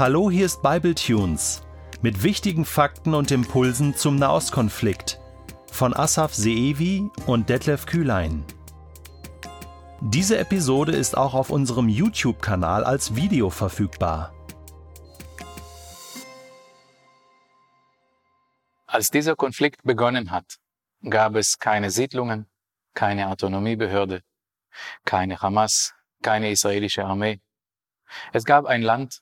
Hallo, 0.00 0.30
hier 0.30 0.46
ist 0.46 0.62
Bible 0.62 0.94
Tunes 0.94 1.62
mit 2.00 2.22
wichtigen 2.22 2.64
Fakten 2.64 3.12
und 3.12 3.30
Impulsen 3.30 3.94
zum 3.94 4.16
Nahostkonflikt 4.16 5.20
von 5.70 5.94
Asaf 5.94 6.32
Seevi 6.32 7.10
und 7.26 7.50
Detlef 7.50 7.84
Kühlein. 7.84 8.42
Diese 10.00 10.38
Episode 10.38 10.92
ist 10.92 11.18
auch 11.18 11.34
auf 11.34 11.50
unserem 11.50 11.90
YouTube-Kanal 11.90 12.82
als 12.84 13.14
Video 13.14 13.50
verfügbar. 13.50 14.32
Als 18.86 19.10
dieser 19.10 19.36
Konflikt 19.36 19.82
begonnen 19.82 20.30
hat, 20.30 20.56
gab 21.10 21.34
es 21.34 21.58
keine 21.58 21.90
Siedlungen, 21.90 22.48
keine 22.94 23.28
Autonomiebehörde, 23.28 24.22
keine 25.04 25.42
Hamas, 25.42 25.92
keine 26.22 26.50
israelische 26.50 27.04
Armee. 27.04 27.42
Es 28.32 28.46
gab 28.46 28.64
ein 28.64 28.80
Land 28.80 29.20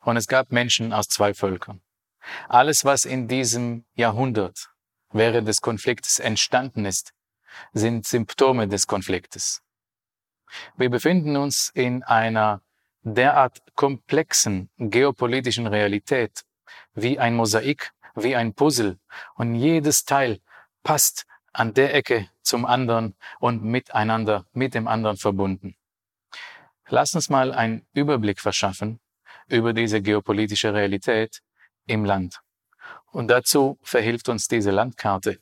und 0.00 0.16
es 0.16 0.26
gab 0.26 0.52
Menschen 0.52 0.92
aus 0.92 1.08
zwei 1.08 1.34
Völkern. 1.34 1.80
Alles, 2.48 2.84
was 2.84 3.04
in 3.04 3.28
diesem 3.28 3.84
Jahrhundert 3.94 4.70
während 5.10 5.48
des 5.48 5.60
Konfliktes 5.60 6.18
entstanden 6.18 6.84
ist, 6.84 7.12
sind 7.72 8.06
Symptome 8.06 8.68
des 8.68 8.86
Konfliktes. 8.86 9.62
Wir 10.76 10.90
befinden 10.90 11.36
uns 11.36 11.70
in 11.74 12.02
einer 12.02 12.62
derart 13.02 13.60
komplexen 13.74 14.70
geopolitischen 14.78 15.66
Realität, 15.66 16.44
wie 16.94 17.18
ein 17.18 17.36
Mosaik, 17.36 17.92
wie 18.14 18.36
ein 18.36 18.54
Puzzle, 18.54 18.98
und 19.34 19.54
jedes 19.54 20.04
Teil 20.04 20.40
passt 20.82 21.26
an 21.52 21.74
der 21.74 21.94
Ecke 21.94 22.28
zum 22.42 22.64
anderen 22.64 23.16
und 23.40 23.62
miteinander, 23.64 24.46
mit 24.52 24.74
dem 24.74 24.88
anderen 24.88 25.16
verbunden. 25.16 25.76
Lass 26.88 27.14
uns 27.14 27.28
mal 27.28 27.52
einen 27.52 27.86
Überblick 27.92 28.40
verschaffen 28.40 29.00
über 29.48 29.72
diese 29.72 30.00
geopolitische 30.00 30.72
Realität 30.72 31.40
im 31.86 32.04
Land. 32.04 32.40
Und 33.10 33.28
dazu 33.28 33.78
verhilft 33.82 34.28
uns 34.28 34.48
diese 34.48 34.70
Landkarte. 34.70 35.38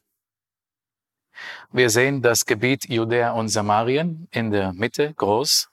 Wir 1.70 1.90
sehen 1.90 2.22
das 2.22 2.46
Gebiet 2.46 2.88
Judäa 2.88 3.32
und 3.32 3.48
Samarien 3.48 4.28
in 4.30 4.50
der 4.50 4.72
Mitte 4.72 5.12
groß, 5.14 5.68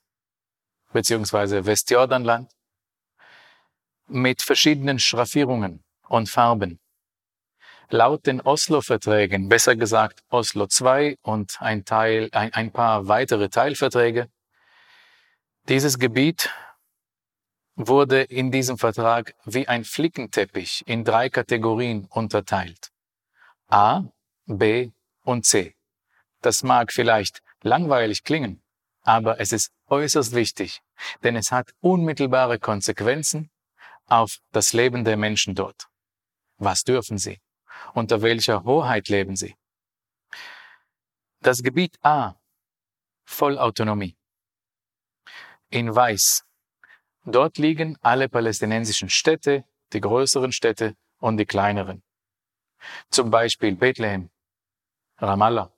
beziehungsweise 0.92 1.66
Westjordanland, 1.66 2.52
mit 4.08 4.42
verschiedenen 4.42 5.00
Schraffierungen 5.00 5.84
und 6.10 6.30
Farben. 6.30 6.80
Laut 7.90 8.26
den 8.26 8.42
Oslo-Verträgen, 8.42 9.50
besser 9.50 9.76
gesagt 9.76 10.24
Oslo 10.30 10.68
II 10.68 11.18
und 11.22 11.62
ein, 11.62 11.86
Teil, 11.86 12.30
ein, 12.32 12.54
ein 12.54 12.72
paar 12.72 13.08
weitere 13.08 13.50
Teilverträge, 13.50 14.30
dieses 15.70 16.00
Gebiet 16.00 16.50
wurde 17.76 18.22
in 18.22 18.52
diesem 18.52 18.78
Vertrag 18.78 19.34
wie 19.46 19.68
ein 19.68 19.84
Flickenteppich 19.84 20.84
in 20.86 21.04
drei 21.04 21.30
Kategorien 21.30 22.06
unterteilt. 22.10 22.92
A, 23.68 24.04
B 24.46 24.92
und 25.24 25.46
C. 25.46 25.76
Das 26.42 26.64
mag 26.64 26.92
vielleicht 26.92 27.42
langweilig 27.62 28.24
klingen, 28.24 28.62
aber 29.02 29.40
es 29.40 29.52
ist 29.52 29.72
äußerst 29.88 30.34
wichtig, 30.34 30.82
denn 31.24 31.36
es 31.36 31.52
hat 31.52 31.74
unmittelbare 31.80 32.60
Konsequenzen 32.60 33.50
auf 34.06 34.40
das 34.52 34.74
Leben 34.74 35.04
der 35.04 35.18
Menschen 35.18 35.56
dort. 35.56 35.88
Was 36.58 36.84
dürfen 36.84 37.18
sie? 37.18 37.40
Unter 37.94 38.22
welcher 38.22 38.64
Hoheit 38.64 39.10
leben 39.10 39.36
sie? 39.36 39.56
Das 41.40 41.64
Gebiet 41.64 41.98
A, 42.04 42.36
Vollautonomie. 43.26 44.16
In 45.70 45.94
Weiß 45.94 46.46
Dort 47.26 47.58
liegen 47.58 47.98
alle 48.02 48.28
palästinensischen 48.28 49.10
Städte, 49.10 49.64
die 49.94 50.02
größeren 50.02 50.52
Städte 50.52 50.96
und 51.20 51.38
die 51.38 51.46
kleineren. 51.46 52.04
Zum 53.10 53.30
Beispiel 53.30 53.76
Bethlehem, 53.76 54.30
Ramallah, 55.18 55.72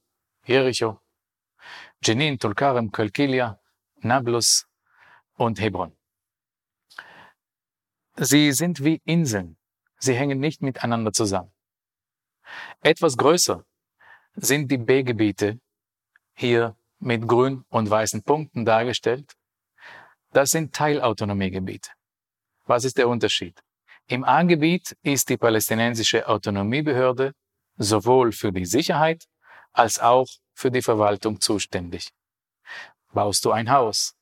Jericho, 0.45 0.99
Jenin, 2.03 2.39
Tulkarem, 2.39 2.91
Kalkilia, 2.91 3.59
Nablus 3.97 4.67
und 5.35 5.59
Hebron. 5.59 5.95
Sie 8.15 8.51
sind 8.51 8.83
wie 8.83 9.01
Inseln. 9.05 9.57
Sie 9.97 10.15
hängen 10.15 10.39
nicht 10.39 10.61
miteinander 10.61 11.11
zusammen. 11.11 11.51
Etwas 12.81 13.17
größer 13.17 13.65
sind 14.35 14.71
die 14.71 14.77
B-Gebiete, 14.77 15.59
hier 16.33 16.75
mit 16.99 17.27
grün 17.27 17.65
und 17.69 17.89
weißen 17.89 18.23
Punkten 18.23 18.65
dargestellt, 18.65 19.35
das 20.35 20.49
sind 20.49 20.75
Teilautonomiegebiete. 20.75 21.91
Was 22.65 22.83
ist 22.83 22.97
der 22.97 23.07
Unterschied? 23.07 23.57
Im 24.07 24.25
A-Gebiet 24.25 24.97
ist 25.01 25.29
die 25.29 25.37
palästinensische 25.37 26.27
Autonomiebehörde 26.27 27.31
sowohl 27.77 28.33
für 28.33 28.51
die 28.51 28.65
Sicherheit 28.65 29.23
als 29.71 29.97
auch 29.97 30.27
für 30.53 30.71
die 30.71 30.81
Verwaltung 30.81 31.39
zuständig. 31.39 32.09
Baust 33.13 33.45
du 33.45 33.51
ein 33.51 33.71
Haus, 33.71 34.13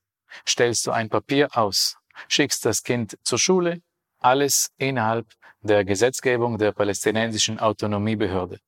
stellst 0.47 0.85
du 0.85 0.91
ein 0.91 1.09
Papier 1.09 1.49
aus, 1.57 1.97
schickst 2.27 2.63
das 2.63 2.83
Kind 2.83 3.17
zur 3.23 3.39
Schule, 3.39 3.81
alles 4.19 4.69
innerhalb 4.77 5.25
der 5.61 5.83
Gesetzgebung 5.83 6.59
der 6.59 6.73
palästinensischen 6.73 7.59
Autonomiebehörde. 7.59 8.59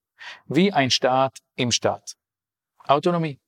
Wie 0.48 0.74
ein 0.74 0.90
Staat 0.90 1.38
im 1.56 1.72
Staat. 1.72 2.16
Autonomie. 2.88 3.40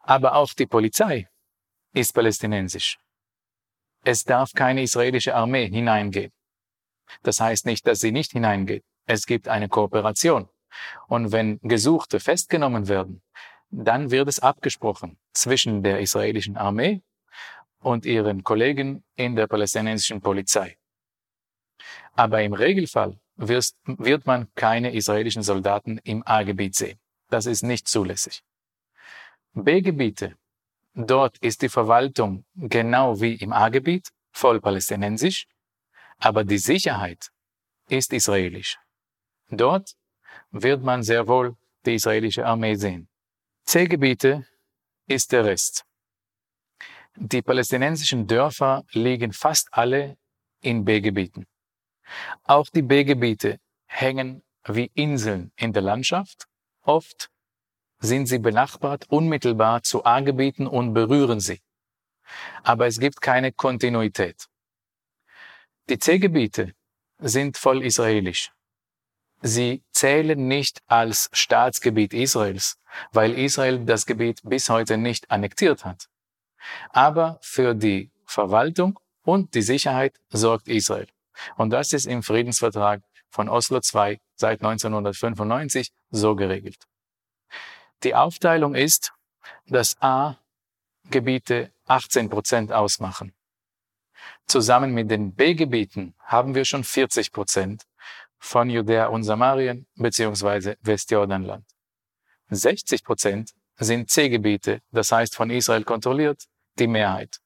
Aber 0.00 0.34
auch 0.34 0.52
die 0.52 0.66
Polizei 0.66 1.26
ist 1.94 2.12
palästinensisch. 2.12 2.98
Es 4.04 4.24
darf 4.24 4.52
keine 4.52 4.82
israelische 4.82 5.34
Armee 5.34 5.68
hineingehen. 5.68 6.32
Das 7.22 7.40
heißt 7.40 7.64
nicht, 7.66 7.86
dass 7.86 8.00
sie 8.00 8.12
nicht 8.12 8.32
hineingeht. 8.32 8.84
Es 9.06 9.24
gibt 9.26 9.48
eine 9.48 9.68
Kooperation. 9.68 10.48
Und 11.06 11.32
wenn 11.32 11.58
Gesuchte 11.62 12.20
festgenommen 12.20 12.88
werden, 12.88 13.22
dann 13.70 14.10
wird 14.10 14.28
es 14.28 14.40
abgesprochen 14.40 15.18
zwischen 15.32 15.82
der 15.82 16.00
israelischen 16.00 16.56
Armee 16.56 17.02
und 17.80 18.04
ihren 18.04 18.42
Kollegen 18.42 19.04
in 19.14 19.36
der 19.36 19.46
palästinensischen 19.46 20.20
Polizei. 20.20 20.76
Aber 22.12 22.42
im 22.42 22.54
Regelfall 22.54 23.18
wird 23.36 24.26
man 24.26 24.52
keine 24.54 24.94
israelischen 24.94 25.42
Soldaten 25.42 25.98
im 25.98 26.22
A-Gebiet 26.26 26.74
sehen. 26.74 26.98
Das 27.28 27.46
ist 27.46 27.62
nicht 27.62 27.88
zulässig. 27.88 28.42
B-Gebiete 29.52 30.36
Dort 30.94 31.38
ist 31.38 31.62
die 31.62 31.68
Verwaltung 31.68 32.44
genau 32.54 33.20
wie 33.20 33.34
im 33.34 33.52
A-Gebiet, 33.52 34.10
voll 34.32 34.60
palästinensisch, 34.60 35.46
aber 36.18 36.44
die 36.44 36.58
Sicherheit 36.58 37.30
ist 37.88 38.12
israelisch. 38.12 38.78
Dort 39.50 39.96
wird 40.50 40.82
man 40.82 41.02
sehr 41.02 41.26
wohl 41.26 41.56
die 41.84 41.94
israelische 41.94 42.46
Armee 42.46 42.76
sehen. 42.76 43.08
C-Gebiete 43.64 44.46
ist 45.06 45.32
der 45.32 45.44
Rest. 45.44 45.84
Die 47.16 47.42
palästinensischen 47.42 48.26
Dörfer 48.26 48.84
liegen 48.92 49.32
fast 49.32 49.68
alle 49.72 50.16
in 50.60 50.84
B-Gebieten. 50.84 51.46
Auch 52.44 52.68
die 52.68 52.82
B-Gebiete 52.82 53.58
hängen 53.86 54.42
wie 54.66 54.90
Inseln 54.94 55.52
in 55.56 55.72
der 55.72 55.82
Landschaft, 55.82 56.46
oft 56.82 57.30
sind 58.04 58.26
sie 58.26 58.38
benachbart 58.38 59.06
unmittelbar 59.08 59.82
zu 59.82 60.04
A-Gebieten 60.04 60.66
und 60.66 60.92
berühren 60.92 61.40
sie. 61.40 61.60
Aber 62.62 62.86
es 62.86 63.00
gibt 63.00 63.20
keine 63.20 63.52
Kontinuität. 63.52 64.46
Die 65.88 65.98
C-Gebiete 65.98 66.74
sind 67.18 67.56
voll 67.56 67.84
israelisch. 67.84 68.52
Sie 69.42 69.82
zählen 69.92 70.48
nicht 70.48 70.82
als 70.86 71.28
Staatsgebiet 71.32 72.14
Israels, 72.14 72.78
weil 73.12 73.38
Israel 73.38 73.84
das 73.84 74.06
Gebiet 74.06 74.40
bis 74.42 74.70
heute 74.70 74.96
nicht 74.96 75.30
annektiert 75.30 75.84
hat. 75.84 76.08
Aber 76.90 77.38
für 77.42 77.74
die 77.74 78.10
Verwaltung 78.24 78.98
und 79.22 79.54
die 79.54 79.62
Sicherheit 79.62 80.18
sorgt 80.30 80.68
Israel. 80.68 81.08
Und 81.56 81.70
das 81.70 81.92
ist 81.92 82.06
im 82.06 82.22
Friedensvertrag 82.22 83.02
von 83.28 83.48
Oslo 83.48 83.78
II 83.78 84.18
seit 84.36 84.62
1995 84.62 85.90
so 86.10 86.34
geregelt. 86.36 86.86
Die 88.02 88.14
Aufteilung 88.14 88.74
ist, 88.74 89.12
dass 89.66 90.00
A 90.02 90.38
Gebiete 91.10 91.70
18 91.86 92.30
Prozent 92.30 92.72
ausmachen. 92.72 93.34
Zusammen 94.46 94.92
mit 94.92 95.10
den 95.10 95.34
B-Gebieten 95.34 96.14
haben 96.18 96.54
wir 96.54 96.64
schon 96.64 96.84
40 96.84 97.32
Prozent 97.32 97.86
von 98.38 98.68
Judäa 98.70 99.06
und 99.06 99.24
Samarien 99.24 99.86
bzw. 99.96 100.76
Westjordanland. 100.82 101.64
60 102.50 103.04
Prozent 103.04 103.52
sind 103.78 104.10
C-Gebiete, 104.10 104.80
das 104.92 105.12
heißt 105.12 105.34
von 105.34 105.50
Israel 105.50 105.84
kontrolliert, 105.84 106.44
die 106.78 106.86
Mehrheit. 106.86 107.40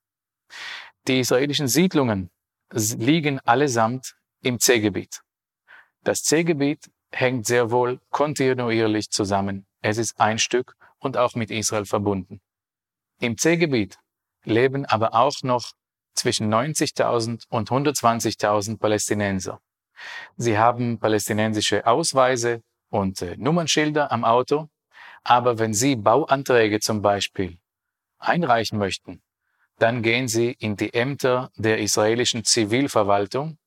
Die 1.06 1.20
israelischen 1.20 1.68
Siedlungen 1.68 2.30
liegen 2.72 3.40
allesamt 3.40 4.16
im 4.42 4.58
C-Gebiet. 4.58 5.22
Das 6.02 6.22
C-Gebiet 6.24 6.90
hängt 7.10 7.46
sehr 7.46 7.70
wohl 7.70 8.00
kontinuierlich 8.10 9.10
zusammen 9.10 9.67
es 9.80 9.98
ist 9.98 10.18
ein 10.20 10.38
Stück 10.38 10.76
und 10.98 11.16
auch 11.16 11.34
mit 11.34 11.50
Israel 11.50 11.84
verbunden. 11.84 12.40
Im 13.20 13.36
C-Gebiet 13.36 13.98
leben 14.44 14.84
aber 14.86 15.14
auch 15.14 15.42
noch 15.42 15.72
zwischen 16.14 16.52
90.000 16.52 17.44
und 17.48 17.70
120.000 17.70 18.78
Palästinenser. 18.78 19.60
Sie 20.36 20.58
haben 20.58 20.98
palästinensische 20.98 21.86
Ausweise 21.86 22.62
und 22.90 23.20
äh, 23.22 23.36
Nummernschilder 23.36 24.12
am 24.12 24.24
Auto, 24.24 24.68
aber 25.24 25.58
wenn 25.58 25.74
Sie 25.74 25.96
Bauanträge 25.96 26.80
zum 26.80 27.02
Beispiel 27.02 27.58
einreichen 28.18 28.78
möchten, 28.78 29.22
dann 29.78 30.02
gehen 30.02 30.28
Sie 30.28 30.52
in 30.58 30.76
die 30.76 30.92
Ämter 30.94 31.50
der 31.56 31.78
israelischen 31.78 32.44
Zivilverwaltung, 32.44 33.58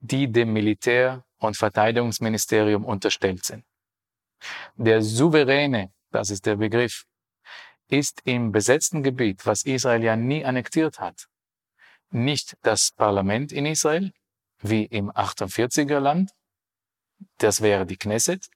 die 0.00 0.30
dem 0.30 0.52
Militär- 0.52 1.24
und 1.38 1.56
Verteidigungsministerium 1.56 2.84
unterstellt 2.84 3.44
sind. 3.44 3.64
Der 4.76 5.02
Souveräne, 5.02 5.92
das 6.10 6.30
ist 6.30 6.46
der 6.46 6.56
Begriff, 6.56 7.04
ist 7.88 8.22
im 8.24 8.52
besetzten 8.52 9.02
Gebiet, 9.02 9.44
was 9.46 9.64
Israel 9.64 10.02
ja 10.02 10.16
nie 10.16 10.44
annektiert 10.44 10.98
hat, 10.98 11.28
nicht 12.10 12.56
das 12.62 12.90
Parlament 12.92 13.52
in 13.52 13.66
Israel, 13.66 14.12
wie 14.60 14.84
im 14.84 15.10
48er 15.10 15.98
Land, 15.98 16.30
das 17.38 17.60
wäre 17.60 17.86
die 17.86 17.96
Knesset. 17.96 18.48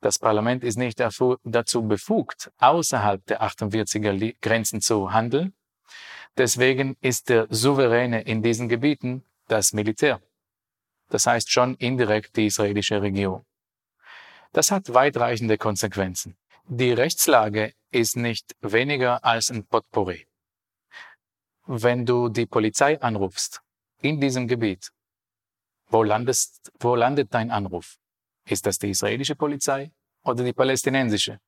Das 0.00 0.18
Parlament 0.18 0.64
ist 0.64 0.78
nicht 0.78 1.00
dazu 1.00 1.82
befugt, 1.82 2.50
außerhalb 2.58 3.24
der 3.26 3.42
48er 3.42 4.36
Grenzen 4.40 4.80
zu 4.80 5.12
handeln. 5.12 5.54
Deswegen 6.36 6.96
ist 7.00 7.28
der 7.28 7.46
Souveräne 7.50 8.22
in 8.22 8.42
diesen 8.42 8.68
Gebieten 8.68 9.24
das 9.48 9.72
Militär. 9.72 10.22
Das 11.08 11.26
heißt 11.26 11.50
schon 11.50 11.74
indirekt 11.74 12.36
die 12.36 12.46
israelische 12.46 13.02
Regierung. 13.02 13.44
Das 14.52 14.70
hat 14.72 14.92
weitreichende 14.92 15.58
Konsequenzen. 15.58 16.36
Die 16.66 16.92
Rechtslage 16.92 17.72
ist 17.90 18.16
nicht 18.16 18.56
weniger 18.60 19.24
als 19.24 19.50
ein 19.50 19.64
Potpourri. 19.64 20.26
Wenn 21.66 22.04
du 22.04 22.28
die 22.28 22.46
Polizei 22.46 23.00
anrufst 23.00 23.60
in 24.02 24.20
diesem 24.20 24.48
Gebiet, 24.48 24.90
wo, 25.86 26.02
landest, 26.02 26.72
wo 26.80 26.94
landet 26.94 27.32
dein 27.32 27.50
Anruf? 27.50 27.96
Ist 28.44 28.66
das 28.66 28.78
die 28.78 28.90
israelische 28.90 29.36
Polizei 29.36 29.92
oder 30.24 30.42
die 30.42 30.52
palästinensische? 30.52 31.40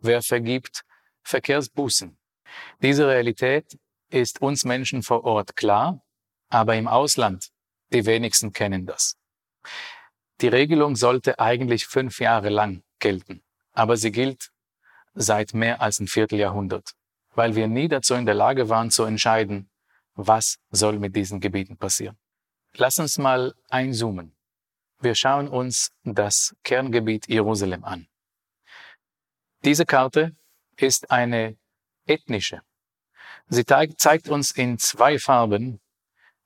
Wer 0.00 0.22
vergibt 0.22 0.84
Verkehrsbußen? 1.22 2.18
Diese 2.82 3.06
Realität 3.06 3.78
ist 4.10 4.40
uns 4.42 4.64
Menschen 4.64 5.02
vor 5.02 5.24
Ort 5.24 5.56
klar, 5.56 6.02
aber 6.48 6.76
im 6.76 6.86
Ausland, 6.88 7.50
die 7.92 8.04
wenigsten 8.04 8.52
kennen 8.52 8.86
das. 8.86 9.16
Die 10.42 10.48
Regelung 10.48 10.96
sollte 10.96 11.38
eigentlich 11.38 11.86
fünf 11.86 12.20
Jahre 12.20 12.50
lang 12.50 12.82
gelten, 12.98 13.42
aber 13.72 13.96
sie 13.96 14.12
gilt 14.12 14.50
seit 15.14 15.54
mehr 15.54 15.80
als 15.80 15.98
ein 15.98 16.08
Vierteljahrhundert, 16.08 16.92
weil 17.34 17.56
wir 17.56 17.68
nie 17.68 17.88
dazu 17.88 18.14
in 18.14 18.26
der 18.26 18.34
Lage 18.34 18.68
waren 18.68 18.90
zu 18.90 19.04
entscheiden, 19.04 19.70
was 20.14 20.58
soll 20.70 20.98
mit 20.98 21.16
diesen 21.16 21.40
Gebieten 21.40 21.78
passieren. 21.78 22.18
Lass 22.74 22.98
uns 22.98 23.16
mal 23.16 23.54
einzoomen. 23.70 24.36
Wir 25.00 25.14
schauen 25.14 25.48
uns 25.48 25.90
das 26.04 26.54
Kerngebiet 26.62 27.28
Jerusalem 27.28 27.84
an. 27.84 28.06
Diese 29.64 29.86
Karte 29.86 30.36
ist 30.76 31.10
eine 31.10 31.56
ethnische. 32.06 32.60
Sie 33.48 33.64
zeigt 33.64 34.28
uns 34.28 34.50
in 34.50 34.78
zwei 34.78 35.18
Farben 35.18 35.80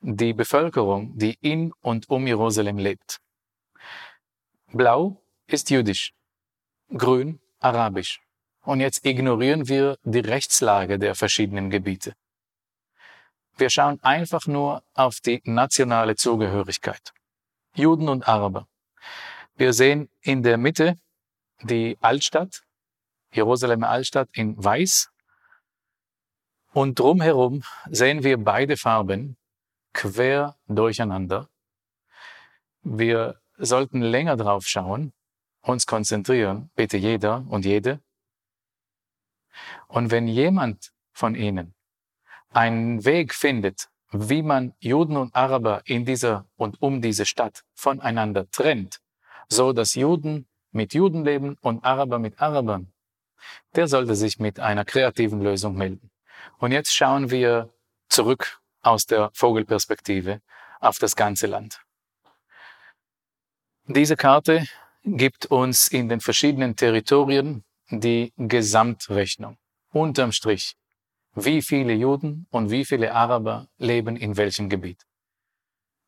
die 0.01 0.33
Bevölkerung, 0.33 1.17
die 1.19 1.37
in 1.41 1.73
und 1.81 2.09
um 2.09 2.27
Jerusalem 2.27 2.79
lebt. 2.79 3.21
Blau 4.73 5.21
ist 5.49 5.71
jüdisch, 5.71 6.13
grün 6.97 7.41
arabisch. 7.59 8.21
Und 8.63 8.79
jetzt 8.79 9.05
ignorieren 9.05 9.67
wir 9.67 9.97
die 10.05 10.21
Rechtslage 10.21 10.99
der 10.99 11.17
verschiedenen 11.17 11.71
Gebiete. 11.71 12.15
Wir 13.57 13.69
schauen 13.69 13.99
einfach 14.03 14.47
nur 14.47 14.85
auf 14.95 15.19
die 15.21 15.41
nationale 15.45 16.15
Zugehörigkeit. 16.15 17.13
Juden 17.75 18.09
und 18.09 18.29
Araber. 18.29 18.69
Wir 19.57 19.73
sehen 19.73 20.09
in 20.21 20.45
der 20.45 20.57
Mitte 20.57 20.97
die 21.63 21.99
Altstadt, 22.01 22.63
Jerusalemer 23.33 23.89
Altstadt 23.89 24.29
in 24.35 24.63
weiß. 24.63 25.11
Und 26.73 26.99
drumherum 26.99 27.65
sehen 27.89 28.23
wir 28.23 28.39
beide 28.39 28.77
Farben 28.77 29.37
quer 29.93 30.57
durcheinander. 30.69 31.49
Wir 32.83 33.40
sollten 33.61 34.03
länger 34.03 34.37
drauf 34.37 34.67
schauen, 34.67 35.13
uns 35.63 35.87
konzentrieren, 35.87 36.71
bitte 36.75 36.97
jeder 36.97 37.45
und 37.49 37.65
jede. 37.65 38.01
Und 39.89 40.11
wenn 40.11 40.27
jemand 40.27 40.93
von 41.13 41.35
Ihnen 41.35 41.75
einen 42.51 43.05
Weg 43.05 43.35
findet, 43.35 43.89
wie 44.13 44.43
man 44.43 44.75
Juden 44.81 45.17
und 45.17 45.35
Araber 45.35 45.83
in 45.85 46.05
dieser 46.05 46.47
und 46.57 46.81
um 46.83 47.01
diese 47.01 47.27
Stadt 47.27 47.65
voneinander 47.75 48.51
trennt, 48.51 49.01
so 49.49 49.73
dass 49.73 49.95
Juden 49.95 50.49
mit 50.73 50.95
Juden 50.95 51.25
leben 51.25 51.57
und 51.61 51.85
Araber 51.85 52.19
mit 52.19 52.41
Arabern, 52.41 52.93
der 53.75 53.89
sollte 53.89 54.15
sich 54.15 54.39
mit 54.39 54.61
einer 54.61 54.85
kreativen 54.85 55.41
Lösung 55.41 55.77
melden. 55.77 56.11
Und 56.59 56.73
jetzt 56.73 56.93
schauen 56.93 57.31
wir 57.31 57.73
zurück 58.09 58.61
aus 58.83 59.07
der 59.07 59.31
Vogelperspektive 59.35 60.41
auf 60.81 60.99
das 60.99 61.15
ganze 61.15 61.47
Land. 61.47 61.81
Diese 63.93 64.15
Karte 64.15 64.69
gibt 65.03 65.47
uns 65.47 65.89
in 65.89 66.09
den 66.09 66.21
verschiedenen 66.21 66.77
Territorien 66.77 67.65
die 67.91 68.33
Gesamtrechnung. 68.37 69.59
Unterm 69.93 70.31
Strich. 70.31 70.77
Wie 71.35 71.61
viele 71.61 71.95
Juden 71.95 72.47
und 72.51 72.71
wie 72.71 72.85
viele 72.85 73.13
Araber 73.13 73.67
leben 73.79 74.15
in 74.15 74.37
welchem 74.37 74.69
Gebiet? 74.69 75.05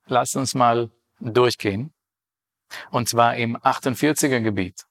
Lass 0.07 0.37
uns 0.37 0.55
mal 0.55 0.93
durchgehen. 1.19 1.93
Und 2.93 3.09
zwar 3.09 3.35
im 3.35 3.57
48er 3.57 4.39
Gebiet. 4.39 4.87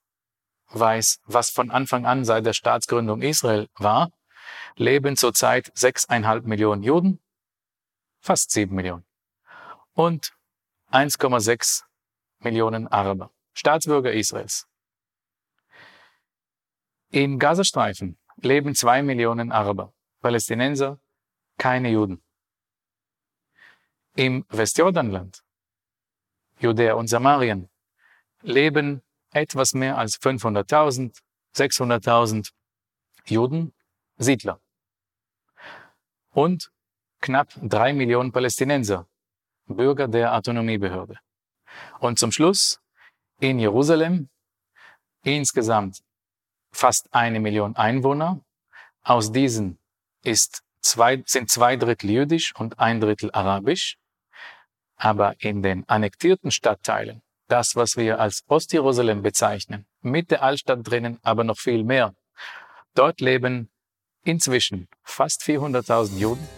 Weiß, 0.68 1.20
was 1.24 1.48
von 1.48 1.70
Anfang 1.70 2.04
an 2.04 2.26
seit 2.26 2.44
der 2.44 2.52
Staatsgründung 2.52 3.22
Israel 3.22 3.70
war, 3.76 4.12
leben 4.76 5.16
zurzeit 5.16 5.72
sechseinhalb 5.74 6.44
Millionen 6.44 6.82
Juden, 6.82 7.20
fast 8.20 8.50
sieben 8.50 8.76
Millionen. 8.76 9.06
Und 9.94 10.34
1,6 10.90 11.84
Millionen 12.44 12.88
Araber, 12.88 13.30
Staatsbürger 13.54 14.12
Israels. 14.12 14.66
Im 17.10 17.38
Gazastreifen 17.38 18.18
leben 18.36 18.74
zwei 18.74 19.02
Millionen 19.02 19.52
Araber, 19.52 19.92
Palästinenser, 20.20 20.98
keine 21.58 21.90
Juden. 21.90 22.22
Im 24.16 24.44
Westjordanland, 24.48 25.42
Judäa 26.58 26.94
und 26.94 27.08
Samarien, 27.08 27.68
leben 28.42 29.02
etwas 29.30 29.74
mehr 29.74 29.98
als 29.98 30.20
500.000, 30.20 31.18
600.000 31.54 32.50
Juden, 33.26 33.74
Siedler. 34.16 34.60
Und 36.30 36.72
knapp 37.20 37.48
drei 37.62 37.92
Millionen 37.92 38.32
Palästinenser, 38.32 39.06
Bürger 39.66 40.08
der 40.08 40.34
Autonomiebehörde. 40.34 41.18
Und 42.00 42.18
zum 42.18 42.32
Schluss 42.32 42.80
in 43.40 43.58
Jerusalem 43.58 44.28
insgesamt 45.24 46.02
fast 46.72 47.12
eine 47.12 47.40
Million 47.40 47.76
Einwohner. 47.76 48.40
Aus 49.02 49.32
diesen 49.32 49.78
ist 50.22 50.62
zwei, 50.80 51.22
sind 51.26 51.50
zwei 51.50 51.76
Drittel 51.76 52.10
jüdisch 52.10 52.54
und 52.56 52.78
ein 52.78 53.00
Drittel 53.00 53.30
arabisch. 53.32 53.98
Aber 54.96 55.34
in 55.38 55.62
den 55.62 55.88
annektierten 55.88 56.50
Stadtteilen, 56.50 57.22
das, 57.48 57.76
was 57.76 57.96
wir 57.96 58.20
als 58.20 58.44
Ostjerusalem 58.46 59.22
bezeichnen, 59.22 59.86
mit 60.00 60.30
der 60.30 60.42
Altstadt 60.42 60.80
drinnen, 60.82 61.18
aber 61.22 61.44
noch 61.44 61.58
viel 61.58 61.84
mehr, 61.84 62.14
dort 62.94 63.20
leben 63.20 63.70
inzwischen 64.24 64.88
fast 65.02 65.42
400.000 65.42 66.18
Juden 66.18 66.48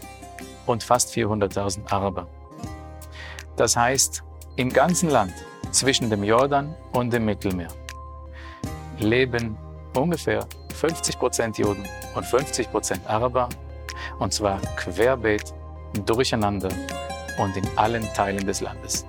und 0.66 0.82
fast 0.82 1.14
400.000 1.14 1.90
Araber. 1.90 2.28
Das 3.56 3.76
heißt, 3.76 4.22
im 4.56 4.72
ganzen 4.72 5.10
Land 5.10 5.34
zwischen 5.70 6.10
dem 6.10 6.22
Jordan 6.22 6.74
und 6.92 7.12
dem 7.12 7.24
Mittelmeer 7.24 7.68
leben 8.98 9.56
ungefähr 9.96 10.46
50% 10.80 11.58
Juden 11.60 11.84
und 12.14 12.24
50% 12.24 13.06
Araber, 13.06 13.48
und 14.18 14.32
zwar 14.32 14.60
querbeet, 14.76 15.52
durcheinander 16.06 16.70
und 17.38 17.56
in 17.56 17.66
allen 17.76 18.04
Teilen 18.14 18.46
des 18.46 18.60
Landes. 18.60 19.04